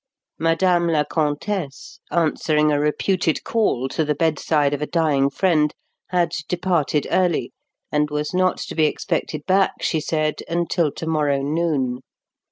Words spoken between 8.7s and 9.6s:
be expected